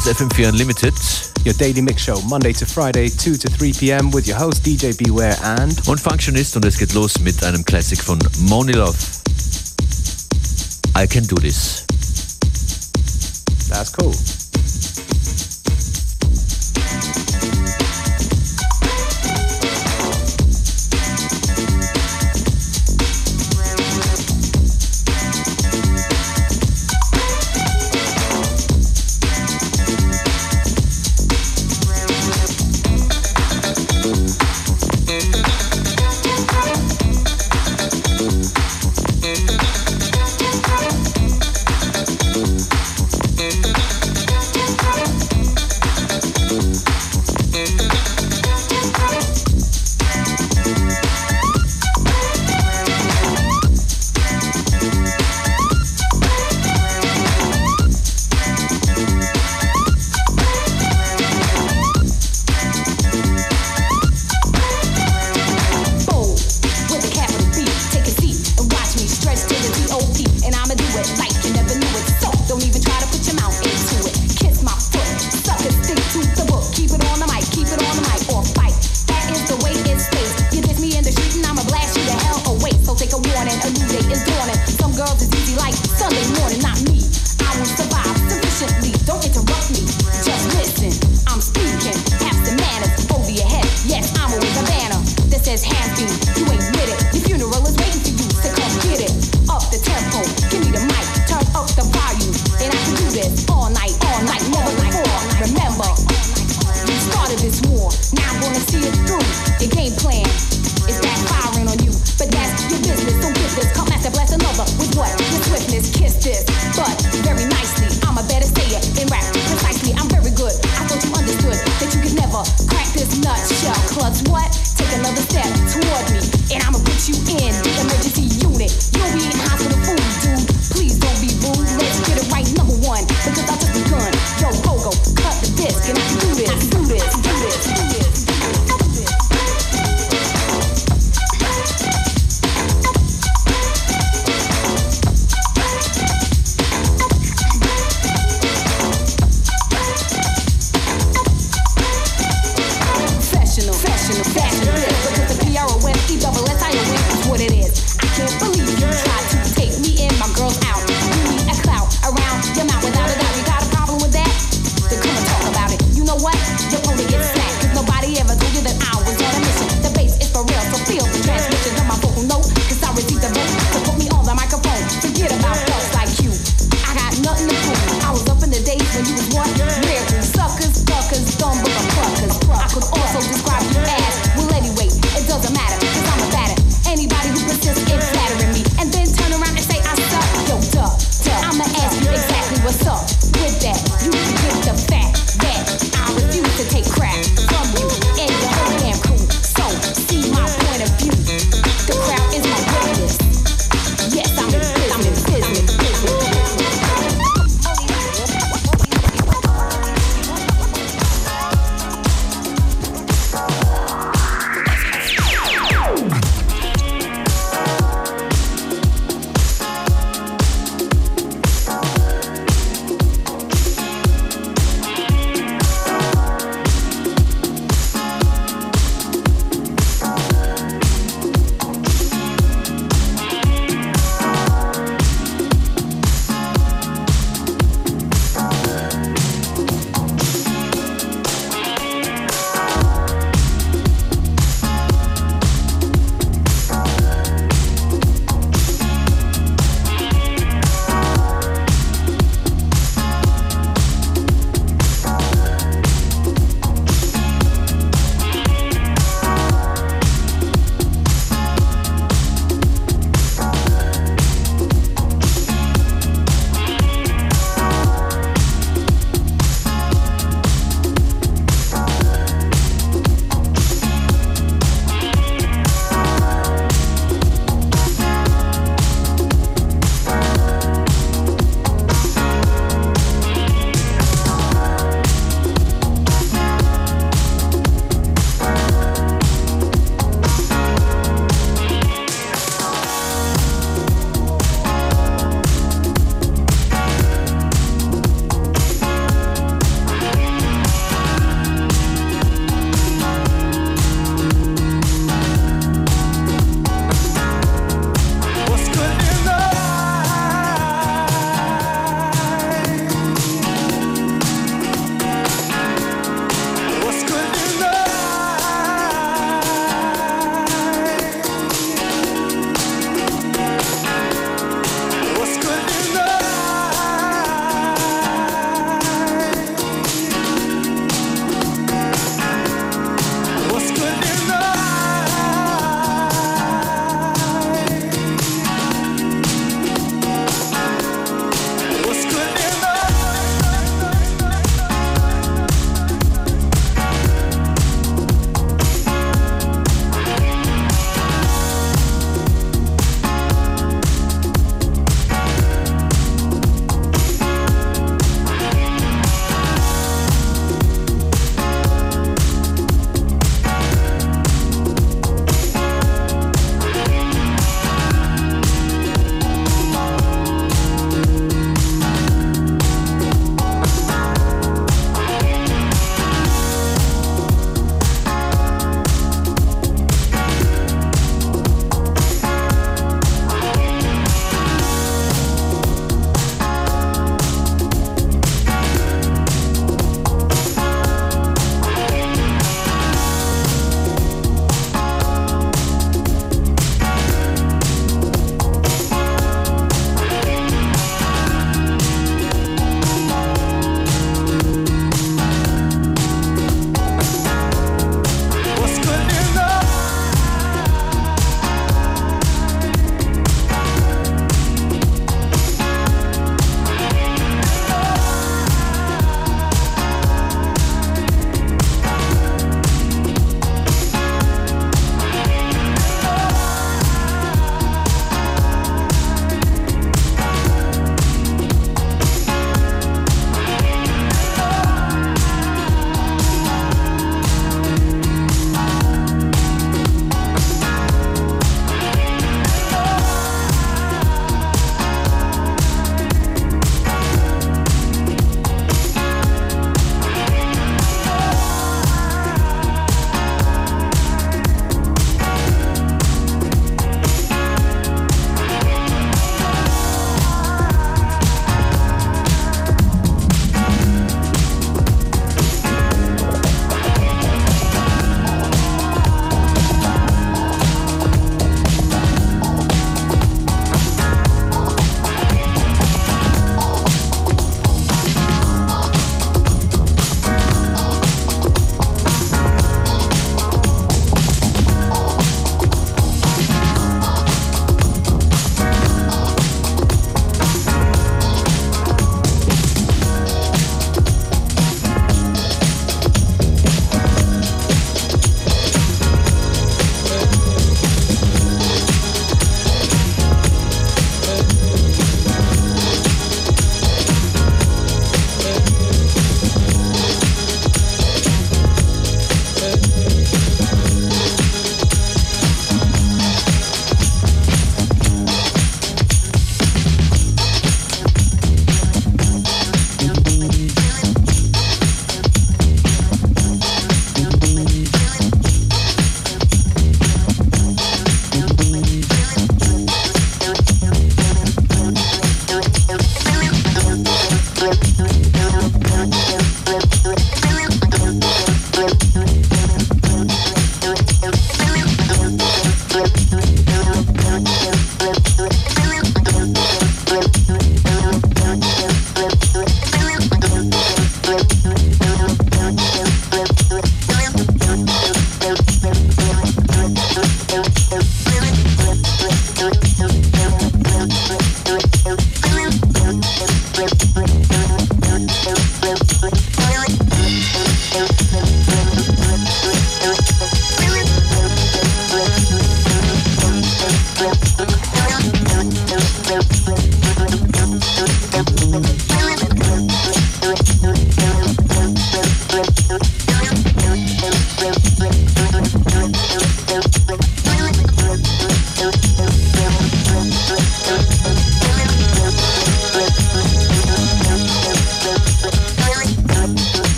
[0.00, 0.94] Ist FM4 Unlimited.
[1.44, 4.10] Your daily mix show, Monday to Friday, 2 to 3 p.m.
[4.10, 5.78] with your host DJ Beware and...
[5.86, 8.96] Und Functionist und es geht los mit einem Classic von Moni Love.
[10.96, 11.84] I Can Do This.
[13.68, 14.14] That's cool.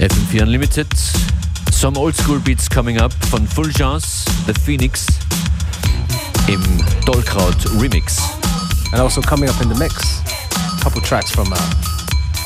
[0.00, 0.88] FM4 Unlimited.
[1.70, 5.06] Some old school beats coming up von Fulgence, The Phoenix
[6.48, 6.62] im
[7.04, 8.18] Dollkraut Remix.
[8.92, 10.22] And also coming up in the mix,
[10.78, 11.56] a couple tracks from uh,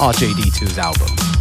[0.01, 1.34] RJD2's album.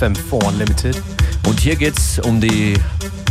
[0.00, 1.02] FM4 Unlimited.
[1.46, 2.74] Und hier geht's um die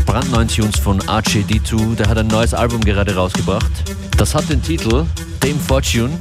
[0.06, 1.96] brandneuen Tunes von RJD2.
[1.96, 3.72] Der hat ein neues Album gerade rausgebracht.
[4.18, 5.06] Das hat den Titel
[5.40, 6.18] Dame Fortune.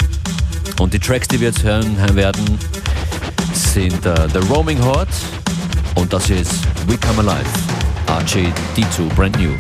[0.78, 2.58] Und die Tracks, die wir jetzt hören werden,
[3.52, 5.10] sind uh, The Roaming Horde
[5.94, 6.52] und das ist
[6.86, 7.48] We Come Alive.
[8.06, 9.52] RJD2, brand new.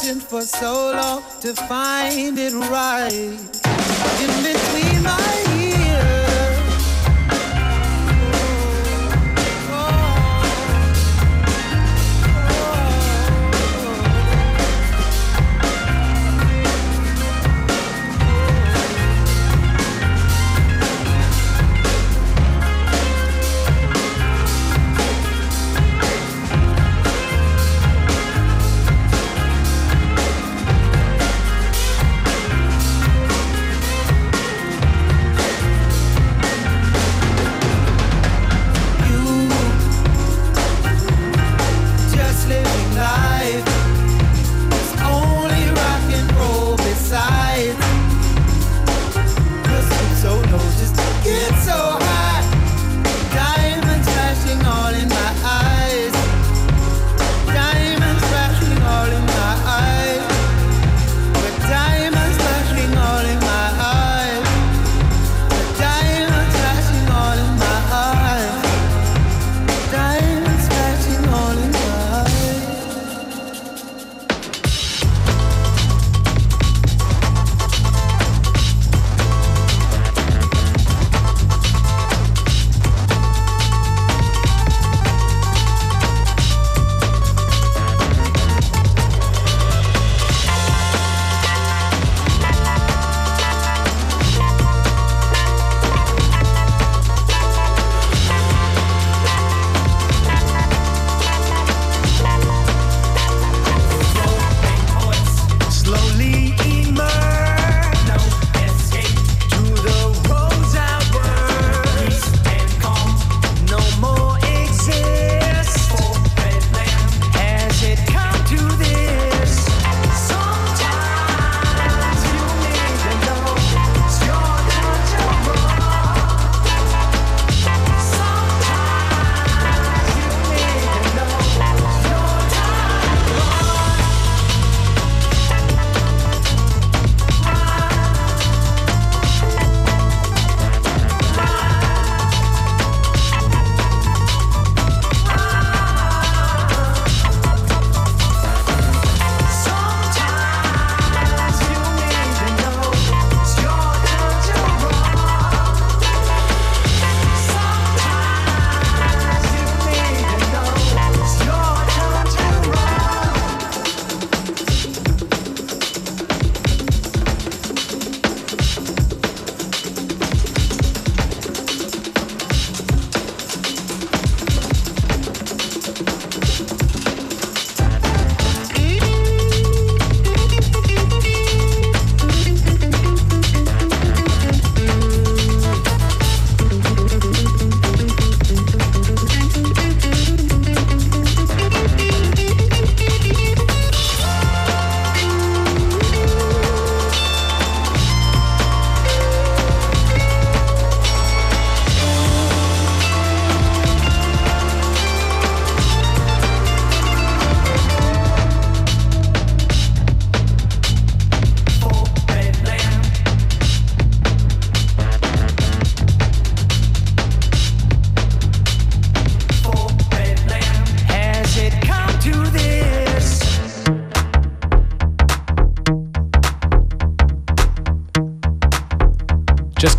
[0.00, 3.12] Searching for so long to find it right.
[3.12, 6.19] In between my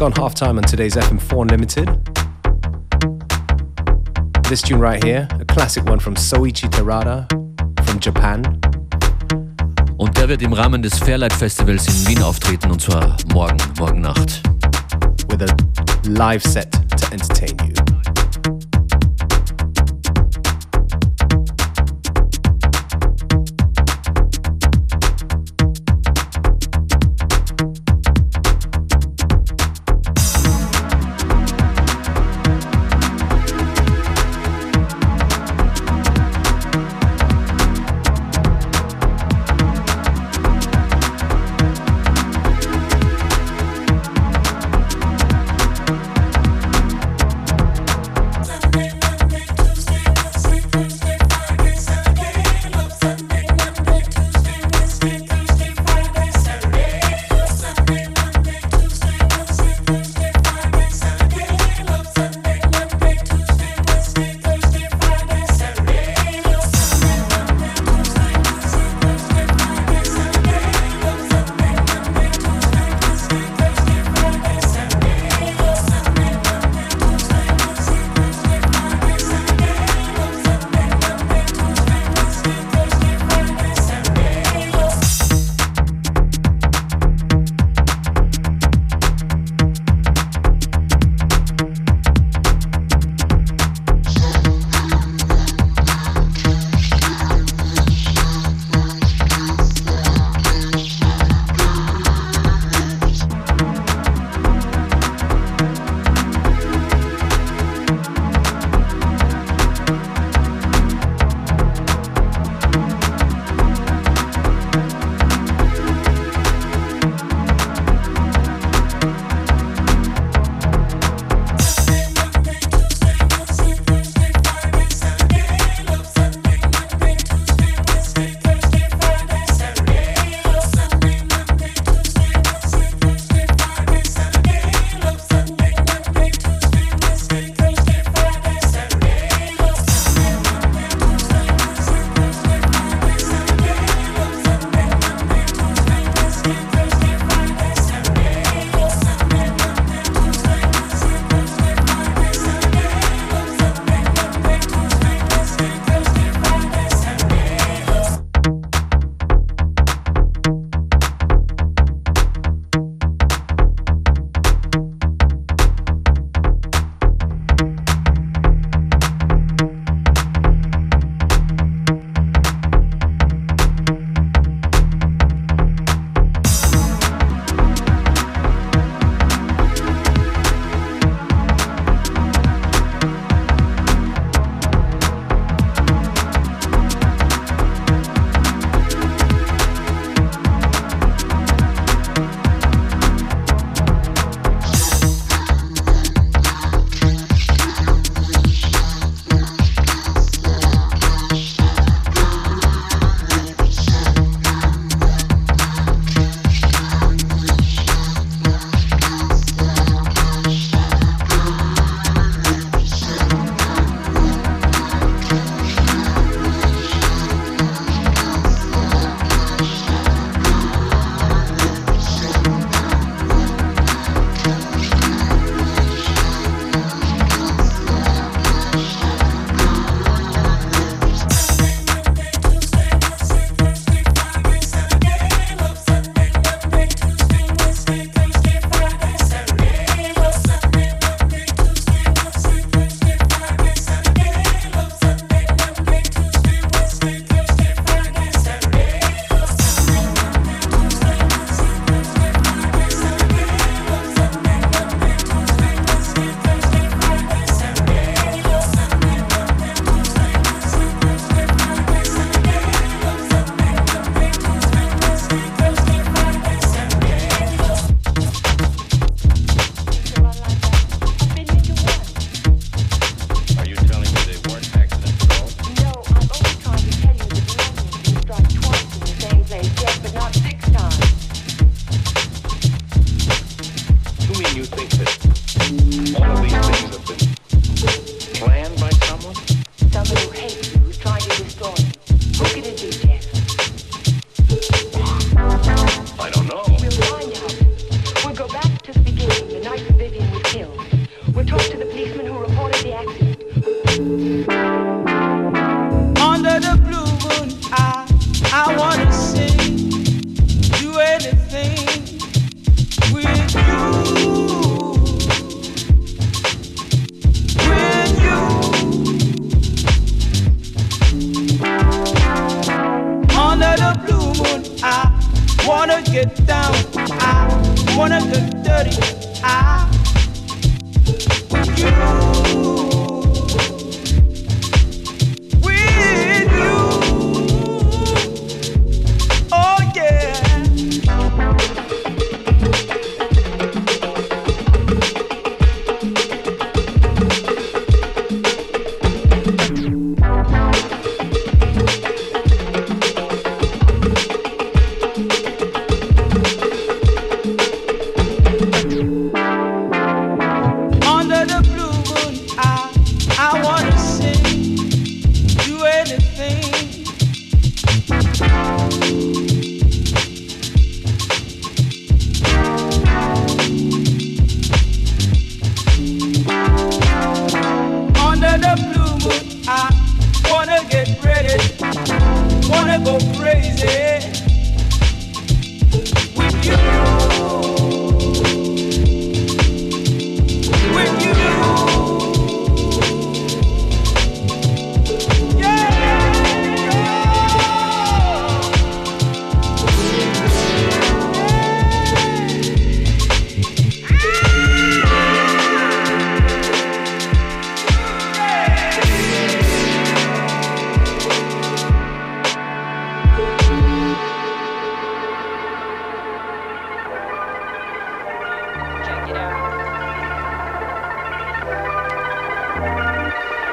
[0.02, 1.88] gone half time on today's FM4 Unlimited.
[4.46, 7.30] This tune right here, a classic one from Soichi Terada
[7.86, 8.42] from Japan.
[9.98, 14.02] Und der wird im Rahmen des Fairlight Festivals in Wien auftreten und zwar morgen, morgen
[14.02, 14.42] Nacht.
[15.30, 15.56] With a
[16.10, 17.81] live set to entertain you.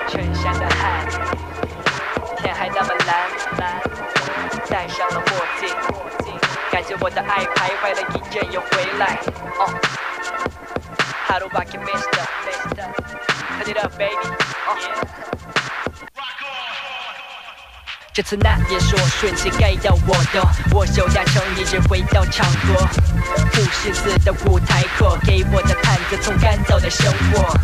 [0.08, 1.06] 衬衫的汗，
[2.38, 3.80] 天还那么蓝蓝，
[4.70, 5.68] 戴上了墨镜，
[6.70, 9.18] 感觉我的爱徘徊了一阵又回来。
[9.58, 9.68] 哦
[11.28, 12.88] ，How do I get Mister Mister?
[13.58, 14.16] Turn it up, baby.
[14.66, 15.27] 哦。
[18.18, 20.42] 这次那也说瞬间该到我的，
[20.74, 22.84] 我手达成一日回到场合，
[23.52, 27.56] 不识字的舞台课，给我的毯子从干燥的生活，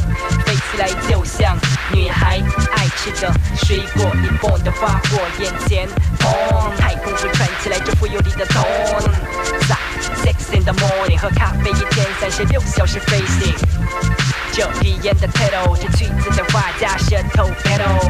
[0.47, 1.59] 飞起来就像
[1.93, 2.41] 女孩
[2.77, 3.33] 爱吃的
[3.65, 5.89] 水果，一蹦的花火眼前，
[6.21, 9.11] 砰，太空服穿起来这富有力的 tone。
[10.23, 13.53] Six in the morning，喝咖啡一天三十六小时飞行。
[14.53, 18.09] 这鼻炎的 title，这句子的话加舌头 battle，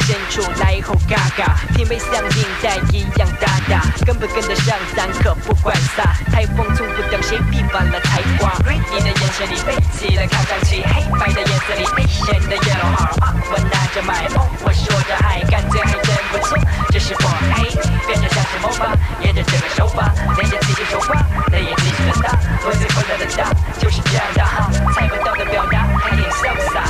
[0.00, 8.52] 伸出来后嘎嘎，品味像领带一样大大，跟不跟得上咱可不管撒，台风从不等谁批判了才挂。
[8.90, 16.58] 你的眼神里飞起了看上去黑白的颜色里危险的 yellow heart，我拿着麦克风，我说着爱，感觉还真不错，
[16.90, 17.68] 这是我嘿，
[18.06, 18.86] 变得像是魔法，
[19.20, 21.14] 沿着这个手法，连着自己手法，
[21.52, 25.86] 泪也继续的大，我最快乐的大，就是这样的哈，猜不到的表达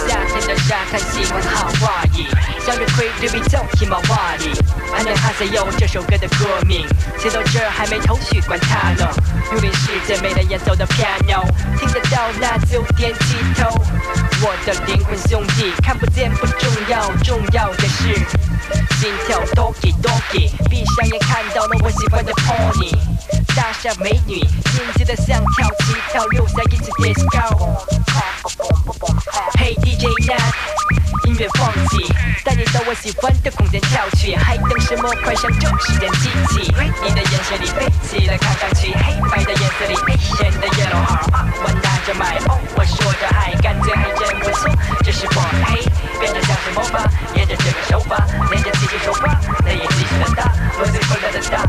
[0.07, 2.25] 夏天的沙滩喜欢好话语，
[2.64, 6.87] 向日葵对比叫 h i m a w a r i 安南哈塞有这首歌的歌名，
[7.19, 9.09] 写到这儿还没头绪，管它呢。
[9.51, 11.43] 如临世界没人演奏的 piano，
[11.79, 13.71] 听得到那就点起头。
[14.41, 18.14] 我的灵魂兄弟，看不见不重要，重要的是
[19.01, 22.95] 心跳 doki doki，闭上眼看到了我喜欢的 pony，
[23.57, 27.79] 大傻美女，心急的像跳起跳，留下一起 disco。
[29.59, 30.55] Hey DJ Nat，
[31.26, 32.12] 音乐放起，
[32.45, 35.09] 带你到我喜欢的空间跳去，还等什么？
[35.24, 36.72] 快上这时间机器！
[37.03, 44.70] 你的眼神里飞起来，看上去黑白的颜色里危险的 yellow heart，我拿着麦克风，我说着爱，感觉还真不错，
[45.05, 45.85] 这是我嘿，
[46.18, 47.05] 变得像是魔法，
[47.35, 51.68] 沿着这个手法，连着自己手法，那也继续的大，我最快乐的大，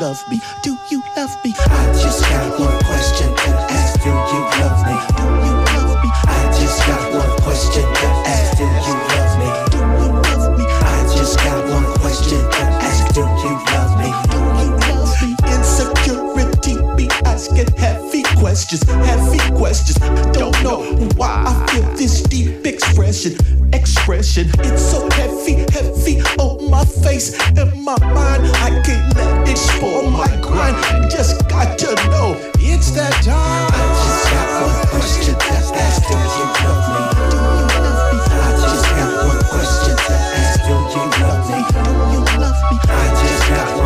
[0.00, 0.40] love me.
[24.86, 28.46] so heavy, heavy on my face and my mind.
[28.66, 30.76] I can't let it spoil my grind.
[31.10, 33.66] Just got to know it's that time.
[33.72, 36.02] I just got one question to ask.
[36.06, 37.02] Do you love me?
[37.30, 38.18] Do you love me?
[38.30, 40.60] I just got one question to ask.
[40.66, 41.58] Do you love me?
[41.66, 41.82] Do
[42.12, 42.76] you love me?
[42.86, 43.85] I just got one.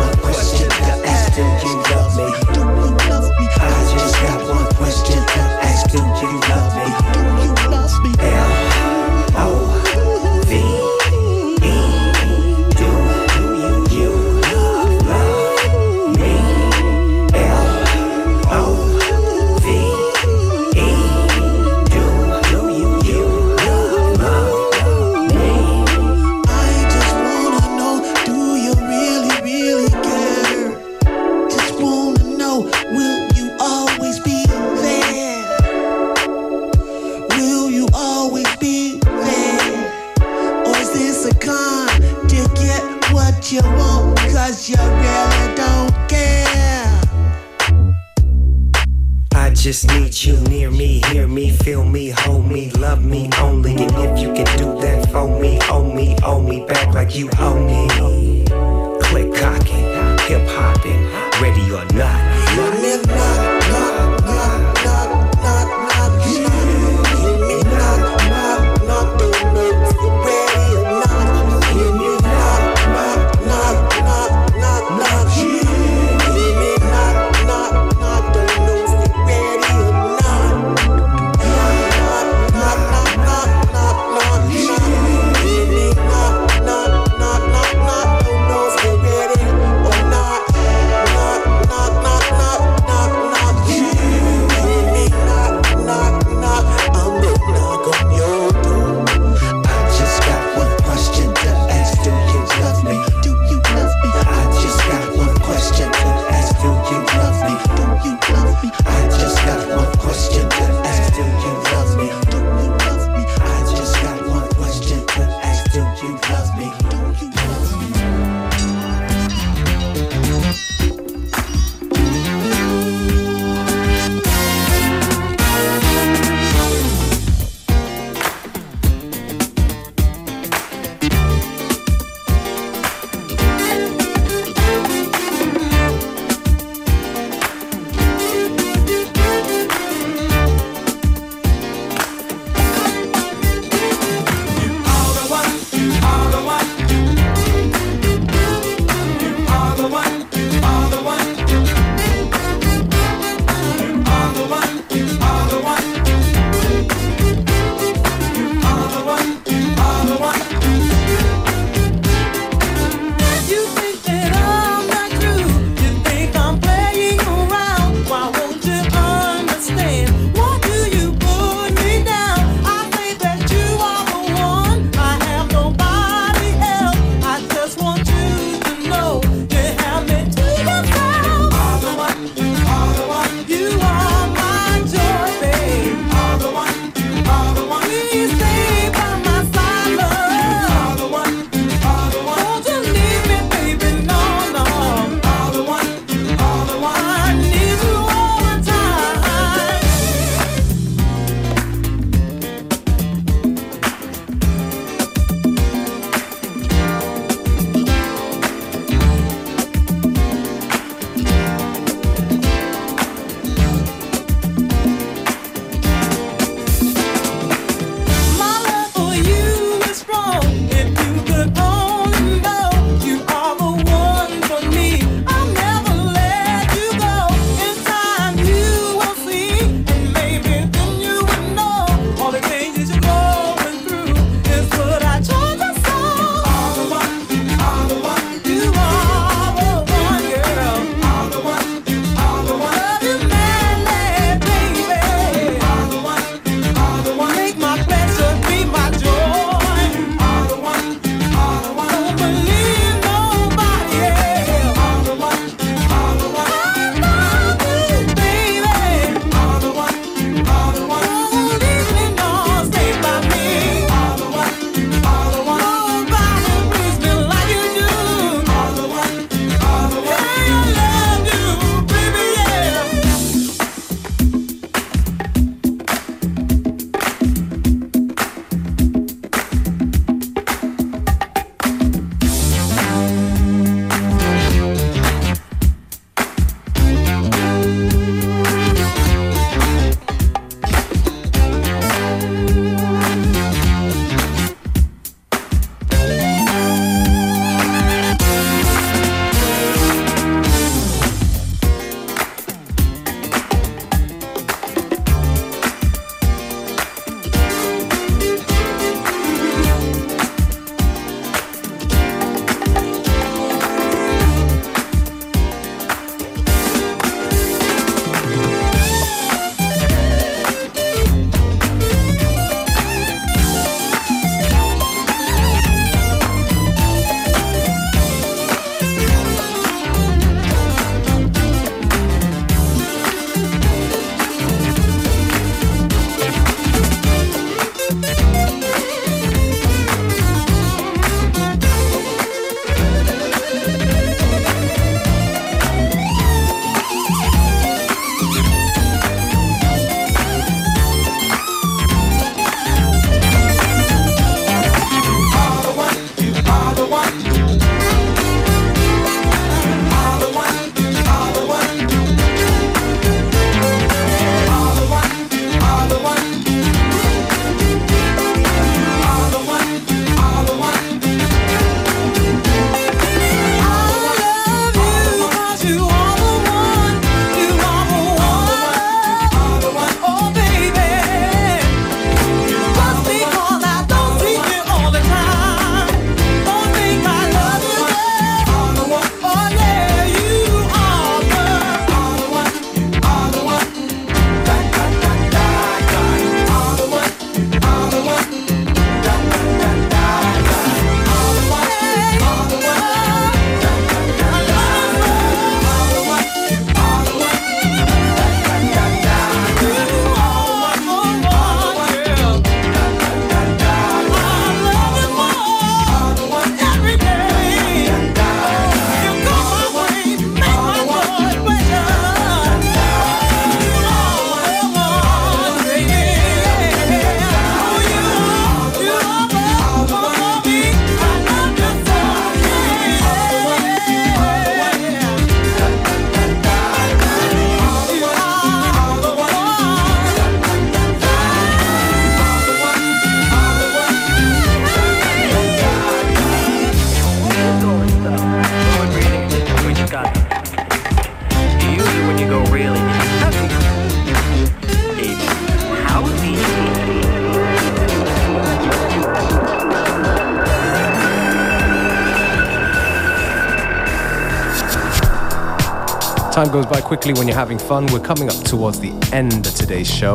[466.91, 467.85] Quickly when you're having fun.
[467.93, 470.13] We're coming up towards the end of today's show.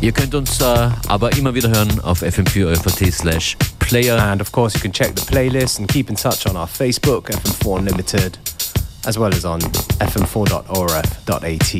[0.00, 4.18] Ihr könnt uns äh, aber immer wieder hören auf fm4 slash player.
[4.18, 7.30] And of course, you can check the playlist and keep in touch on our Facebook,
[7.30, 8.36] FM4 Unlimited,
[9.06, 9.60] as well as on
[10.00, 11.74] fm4.orf.at.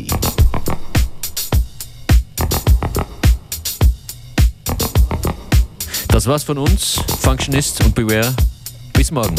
[6.06, 8.32] Das war's von uns, Functionist und Beware.
[8.92, 9.34] Bis morgen.